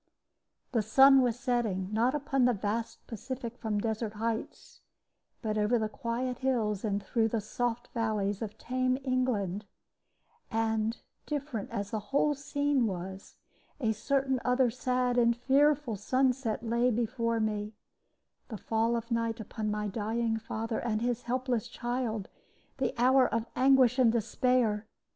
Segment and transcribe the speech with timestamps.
[0.71, 4.81] The sun was setting, not upon the vast Pacific from desert heights,
[5.43, 9.65] but over the quiet hills and through the soft valleys of tame England;
[10.49, 13.35] and, different as the whole scene was,
[13.79, 17.73] a certain other sad and fearful sunset lay before me:
[18.47, 22.27] the fall of night upon my dying father and his helpless child,
[22.79, 24.87] the hour of anguish and despair!